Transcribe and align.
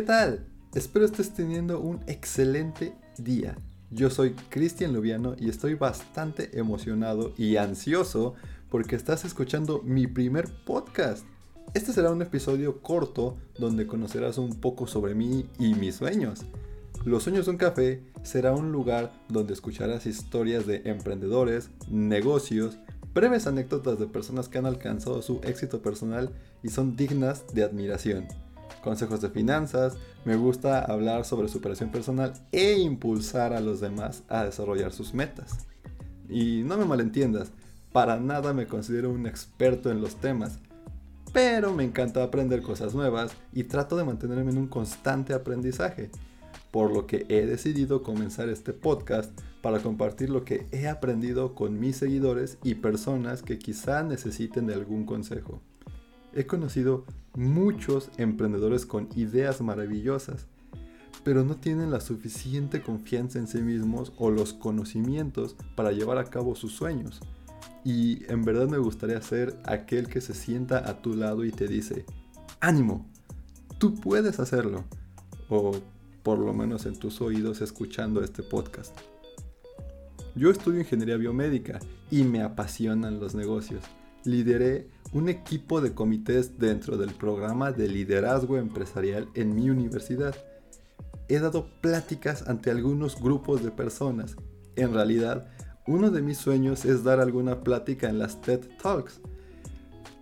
¿Qué 0.00 0.06
tal? 0.06 0.46
Espero 0.74 1.04
estés 1.04 1.34
teniendo 1.34 1.78
un 1.78 2.00
excelente 2.06 2.94
día. 3.18 3.54
Yo 3.90 4.08
soy 4.08 4.30
Cristian 4.48 4.94
Lubiano 4.94 5.36
y 5.38 5.50
estoy 5.50 5.74
bastante 5.74 6.58
emocionado 6.58 7.34
y 7.36 7.56
ansioso 7.56 8.32
porque 8.70 8.96
estás 8.96 9.26
escuchando 9.26 9.82
mi 9.82 10.06
primer 10.06 10.48
podcast. 10.64 11.26
Este 11.74 11.92
será 11.92 12.10
un 12.12 12.22
episodio 12.22 12.80
corto 12.80 13.36
donde 13.58 13.86
conocerás 13.86 14.38
un 14.38 14.58
poco 14.58 14.86
sobre 14.86 15.14
mí 15.14 15.44
y 15.58 15.74
mis 15.74 15.96
sueños. 15.96 16.46
Los 17.04 17.24
Sueños 17.24 17.44
de 17.44 17.50
un 17.50 17.58
Café 17.58 18.02
será 18.22 18.54
un 18.54 18.72
lugar 18.72 19.12
donde 19.28 19.52
escucharás 19.52 20.06
historias 20.06 20.66
de 20.66 20.80
emprendedores, 20.86 21.68
negocios, 21.90 22.78
breves 23.12 23.46
anécdotas 23.46 23.98
de 23.98 24.06
personas 24.06 24.48
que 24.48 24.56
han 24.56 24.64
alcanzado 24.64 25.20
su 25.20 25.42
éxito 25.44 25.82
personal 25.82 26.32
y 26.62 26.70
son 26.70 26.96
dignas 26.96 27.44
de 27.52 27.64
admiración 27.64 28.28
consejos 28.82 29.20
de 29.20 29.30
finanzas, 29.30 29.96
me 30.24 30.36
gusta 30.36 30.80
hablar 30.80 31.24
sobre 31.24 31.48
superación 31.48 31.90
personal 31.90 32.32
e 32.52 32.78
impulsar 32.78 33.52
a 33.52 33.60
los 33.60 33.80
demás 33.80 34.22
a 34.28 34.44
desarrollar 34.44 34.92
sus 34.92 35.14
metas. 35.14 35.66
Y 36.28 36.62
no 36.64 36.76
me 36.76 36.84
malentiendas, 36.84 37.50
para 37.92 38.18
nada 38.20 38.52
me 38.52 38.66
considero 38.66 39.10
un 39.10 39.26
experto 39.26 39.90
en 39.90 40.00
los 40.00 40.16
temas, 40.16 40.58
pero 41.32 41.72
me 41.72 41.84
encanta 41.84 42.22
aprender 42.22 42.62
cosas 42.62 42.94
nuevas 42.94 43.32
y 43.52 43.64
trato 43.64 43.96
de 43.96 44.04
mantenerme 44.04 44.50
en 44.50 44.58
un 44.58 44.68
constante 44.68 45.34
aprendizaje, 45.34 46.10
por 46.70 46.92
lo 46.92 47.06
que 47.06 47.26
he 47.28 47.46
decidido 47.46 48.02
comenzar 48.02 48.48
este 48.48 48.72
podcast 48.72 49.30
para 49.60 49.80
compartir 49.80 50.30
lo 50.30 50.44
que 50.44 50.66
he 50.72 50.88
aprendido 50.88 51.54
con 51.54 51.78
mis 51.78 51.96
seguidores 51.96 52.58
y 52.62 52.76
personas 52.76 53.42
que 53.42 53.58
quizá 53.58 54.02
necesiten 54.02 54.66
de 54.66 54.74
algún 54.74 55.04
consejo. 55.04 55.60
He 56.34 56.46
conocido 56.46 57.04
muchos 57.34 58.10
emprendedores 58.16 58.86
con 58.86 59.08
ideas 59.16 59.60
maravillosas, 59.60 60.46
pero 61.24 61.44
no 61.44 61.56
tienen 61.56 61.90
la 61.90 62.00
suficiente 62.00 62.82
confianza 62.82 63.38
en 63.38 63.46
sí 63.46 63.58
mismos 63.58 64.12
o 64.16 64.30
los 64.30 64.52
conocimientos 64.52 65.56
para 65.74 65.92
llevar 65.92 66.18
a 66.18 66.24
cabo 66.24 66.54
sus 66.54 66.72
sueños. 66.72 67.20
Y 67.84 68.24
en 68.30 68.44
verdad 68.44 68.68
me 68.68 68.78
gustaría 68.78 69.20
ser 69.22 69.58
aquel 69.64 70.08
que 70.08 70.20
se 70.20 70.34
sienta 70.34 70.88
a 70.88 71.02
tu 71.02 71.14
lado 71.14 71.44
y 71.44 71.50
te 71.50 71.66
dice, 71.66 72.04
ánimo, 72.60 73.06
tú 73.78 73.94
puedes 73.94 74.38
hacerlo. 74.38 74.84
O 75.48 75.72
por 76.22 76.38
lo 76.38 76.52
menos 76.52 76.86
en 76.86 76.98
tus 76.98 77.20
oídos 77.20 77.60
escuchando 77.60 78.22
este 78.22 78.42
podcast. 78.42 78.96
Yo 80.36 80.50
estudio 80.50 80.80
ingeniería 80.80 81.16
biomédica 81.16 81.80
y 82.10 82.22
me 82.22 82.42
apasionan 82.42 83.18
los 83.18 83.34
negocios. 83.34 83.82
Lideré 84.24 84.88
un 85.12 85.28
equipo 85.28 85.80
de 85.80 85.94
comités 85.94 86.58
dentro 86.58 86.96
del 86.96 87.14
programa 87.14 87.72
de 87.72 87.88
liderazgo 87.88 88.58
empresarial 88.58 89.28
en 89.34 89.54
mi 89.54 89.70
universidad. 89.70 90.34
He 91.28 91.38
dado 91.38 91.68
pláticas 91.80 92.46
ante 92.46 92.70
algunos 92.70 93.20
grupos 93.20 93.64
de 93.64 93.70
personas. 93.70 94.36
En 94.76 94.92
realidad, 94.92 95.48
uno 95.86 96.10
de 96.10 96.22
mis 96.22 96.38
sueños 96.38 96.84
es 96.84 97.02
dar 97.02 97.18
alguna 97.18 97.60
plática 97.60 98.08
en 98.08 98.18
las 98.18 98.40
TED 98.40 98.60
Talks. 98.82 99.20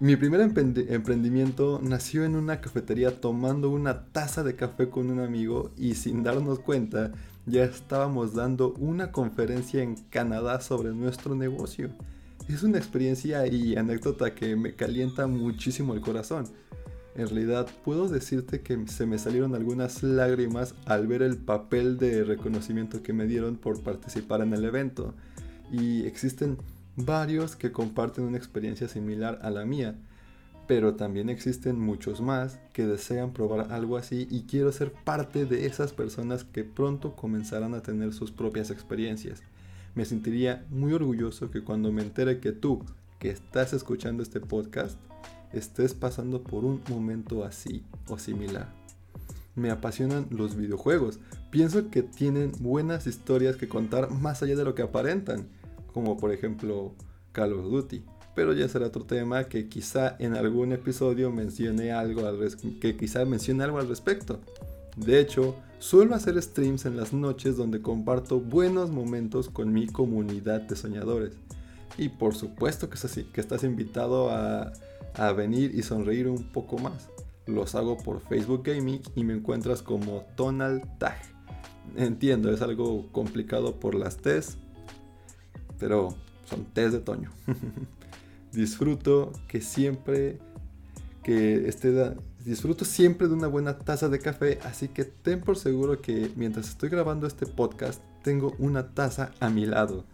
Mi 0.00 0.14
primer 0.14 0.40
emprendimiento 0.40 1.80
nació 1.82 2.24
en 2.24 2.36
una 2.36 2.60
cafetería 2.60 3.20
tomando 3.20 3.68
una 3.68 4.04
taza 4.12 4.44
de 4.44 4.54
café 4.54 4.88
con 4.88 5.10
un 5.10 5.18
amigo 5.18 5.72
y 5.76 5.94
sin 5.94 6.22
darnos 6.22 6.60
cuenta 6.60 7.10
ya 7.46 7.64
estábamos 7.64 8.32
dando 8.32 8.74
una 8.74 9.10
conferencia 9.10 9.82
en 9.82 9.96
Canadá 9.96 10.60
sobre 10.60 10.92
nuestro 10.92 11.34
negocio 11.34 11.90
es 12.54 12.62
una 12.62 12.78
experiencia 12.78 13.46
y 13.46 13.76
anécdota 13.76 14.34
que 14.34 14.56
me 14.56 14.74
calienta 14.74 15.26
muchísimo 15.26 15.92
el 15.92 16.00
corazón. 16.00 16.46
En 17.14 17.28
realidad 17.28 17.68
puedo 17.84 18.08
decirte 18.08 18.62
que 18.62 18.86
se 18.86 19.04
me 19.04 19.18
salieron 19.18 19.54
algunas 19.54 20.02
lágrimas 20.02 20.74
al 20.86 21.06
ver 21.06 21.22
el 21.22 21.36
papel 21.36 21.98
de 21.98 22.24
reconocimiento 22.24 23.02
que 23.02 23.12
me 23.12 23.26
dieron 23.26 23.56
por 23.56 23.82
participar 23.82 24.40
en 24.40 24.54
el 24.54 24.64
evento. 24.64 25.14
Y 25.70 26.06
existen 26.06 26.56
varios 26.96 27.54
que 27.54 27.70
comparten 27.70 28.24
una 28.24 28.38
experiencia 28.38 28.88
similar 28.88 29.40
a 29.42 29.50
la 29.50 29.66
mía. 29.66 29.96
Pero 30.66 30.94
también 30.94 31.28
existen 31.28 31.78
muchos 31.78 32.20
más 32.20 32.60
que 32.72 32.86
desean 32.86 33.32
probar 33.32 33.72
algo 33.72 33.96
así 33.96 34.26
y 34.30 34.42
quiero 34.42 34.70
ser 34.72 34.92
parte 34.92 35.44
de 35.44 35.66
esas 35.66 35.92
personas 35.92 36.44
que 36.44 36.64
pronto 36.64 37.14
comenzarán 37.16 37.74
a 37.74 37.82
tener 37.82 38.12
sus 38.12 38.30
propias 38.30 38.70
experiencias 38.70 39.42
me 39.98 40.04
sentiría 40.04 40.64
muy 40.70 40.92
orgulloso 40.92 41.50
que 41.50 41.64
cuando 41.64 41.90
me 41.90 42.02
entere 42.02 42.38
que 42.38 42.52
tú, 42.52 42.84
que 43.18 43.30
estás 43.30 43.72
escuchando 43.72 44.22
este 44.22 44.38
podcast, 44.38 44.96
estés 45.52 45.92
pasando 45.92 46.44
por 46.44 46.64
un 46.64 46.80
momento 46.88 47.44
así 47.44 47.82
o 48.06 48.16
similar. 48.16 48.72
Me 49.56 49.72
apasionan 49.72 50.28
los 50.30 50.54
videojuegos. 50.54 51.18
Pienso 51.50 51.90
que 51.90 52.04
tienen 52.04 52.52
buenas 52.60 53.08
historias 53.08 53.56
que 53.56 53.66
contar 53.66 54.12
más 54.12 54.40
allá 54.40 54.54
de 54.54 54.62
lo 54.62 54.76
que 54.76 54.82
aparentan, 54.82 55.48
como 55.92 56.16
por 56.16 56.32
ejemplo 56.32 56.94
Call 57.32 57.54
of 57.54 57.64
Duty. 57.68 58.04
Pero 58.36 58.52
ya 58.52 58.68
será 58.68 58.86
otro 58.86 59.04
tema 59.04 59.48
que 59.48 59.68
quizá 59.68 60.14
en 60.20 60.36
algún 60.36 60.70
episodio 60.70 61.32
mencione 61.32 61.90
algo 61.90 62.24
al 62.24 62.38
algo 63.60 63.78
al 63.80 63.88
respecto. 63.88 64.38
De 64.98 65.20
hecho, 65.20 65.54
suelo 65.78 66.14
hacer 66.14 66.40
streams 66.42 66.84
en 66.84 66.96
las 66.96 67.12
noches 67.12 67.56
donde 67.56 67.80
comparto 67.80 68.40
buenos 68.40 68.90
momentos 68.90 69.48
con 69.48 69.72
mi 69.72 69.86
comunidad 69.86 70.62
de 70.62 70.76
soñadores. 70.76 71.34
Y 71.96 72.08
por 72.08 72.34
supuesto 72.34 72.88
que, 72.90 72.96
estás 73.40 73.64
invitado 73.64 74.30
a, 74.30 74.72
a 75.14 75.32
venir 75.32 75.72
y 75.74 75.82
sonreír 75.82 76.28
un 76.28 76.44
poco 76.44 76.78
más. 76.78 77.08
Los 77.46 77.74
hago 77.74 77.96
por 77.96 78.20
Facebook 78.20 78.62
Gaming 78.64 79.00
y 79.14 79.24
me 79.24 79.34
encuentras 79.34 79.82
como 79.82 80.24
Tonal 80.36 80.82
Tag. 80.98 81.18
Entiendo, 81.96 82.52
es 82.52 82.60
algo 82.60 83.06
complicado 83.12 83.80
por 83.80 83.94
las 83.94 84.18
T's, 84.18 84.58
pero 85.78 86.10
son 86.44 86.64
T's 86.66 86.92
de 86.92 87.00
Toño. 87.00 87.30
Disfruto 88.52 89.32
que 89.46 89.60
siempre 89.60 90.38
que 91.28 91.70
disfruto 92.42 92.86
siempre 92.86 93.28
de 93.28 93.34
una 93.34 93.48
buena 93.48 93.76
taza 93.76 94.08
de 94.08 94.18
café, 94.18 94.60
así 94.64 94.88
que 94.88 95.04
ten 95.04 95.42
por 95.42 95.58
seguro 95.58 96.00
que 96.00 96.32
mientras 96.36 96.70
estoy 96.70 96.88
grabando 96.88 97.26
este 97.26 97.44
podcast 97.44 98.02
tengo 98.22 98.54
una 98.58 98.94
taza 98.94 99.32
a 99.38 99.50
mi 99.50 99.66
lado. 99.66 100.06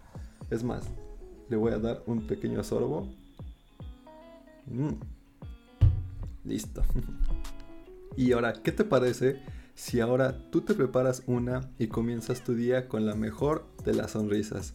Es 0.50 0.64
más, 0.64 0.82
le 1.48 1.56
voy 1.56 1.70
a 1.70 1.78
dar 1.78 2.02
un 2.06 2.26
pequeño 2.26 2.64
sorbo. 2.64 3.14
Mm. 4.66 4.94
Listo. 6.42 6.82
y 8.16 8.32
ahora, 8.32 8.52
¿qué 8.54 8.72
te 8.72 8.82
parece 8.82 9.40
si 9.76 10.00
ahora 10.00 10.50
tú 10.50 10.62
te 10.62 10.74
preparas 10.74 11.22
una 11.28 11.60
y 11.78 11.86
comienzas 11.86 12.42
tu 12.42 12.56
día 12.56 12.88
con 12.88 13.06
la 13.06 13.14
mejor 13.14 13.68
de 13.84 13.94
las 13.94 14.10
sonrisas? 14.10 14.72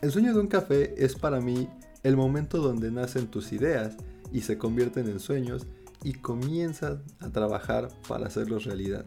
El 0.00 0.12
sueño 0.12 0.32
de 0.32 0.40
un 0.40 0.48
café 0.48 0.94
es 0.96 1.14
para 1.14 1.42
mí 1.42 1.68
el 2.04 2.16
momento 2.16 2.56
donde 2.56 2.90
nacen 2.90 3.26
tus 3.26 3.52
ideas 3.52 3.98
y 4.32 4.42
se 4.42 4.58
convierten 4.58 5.08
en 5.08 5.20
sueños 5.20 5.66
y 6.02 6.14
comienzan 6.14 7.02
a 7.20 7.30
trabajar 7.30 7.88
para 8.08 8.26
hacerlos 8.26 8.64
realidad. 8.64 9.06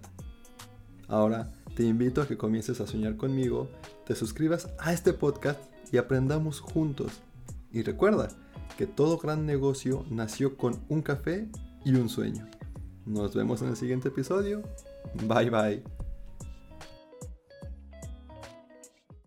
Ahora 1.08 1.52
te 1.76 1.84
invito 1.84 2.22
a 2.22 2.28
que 2.28 2.38
comiences 2.38 2.80
a 2.82 2.88
soñar 2.88 3.18
conmigo, 3.18 3.70
te 4.06 4.16
suscribas 4.16 4.70
a 4.80 4.94
este 4.94 5.14
podcast 5.14 5.60
y 5.92 5.98
aprendamos 5.98 6.60
juntos. 6.60 7.22
Y 7.72 7.84
recuerda 7.84 8.30
que 8.78 8.88
todo 8.88 9.18
gran 9.18 9.46
negocio 9.46 10.06
nació 10.10 10.58
con 10.58 10.80
un 10.90 11.02
café 11.02 11.50
y 11.84 11.96
un 11.96 12.10
sueño. 12.10 12.48
Nos 13.06 13.36
vemos 13.36 13.62
en 13.62 13.70
el 13.70 13.76
siguiente 13.76 14.08
episodio. 14.08 14.64
Bye 15.28 15.50
bye. 15.50 16.05